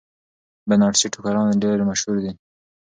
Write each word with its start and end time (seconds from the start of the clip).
بنارسي 0.69 1.07
ټوکران 1.13 1.47
ډیر 1.63 1.77
مشهور 1.89 2.17
دي. 2.23 2.31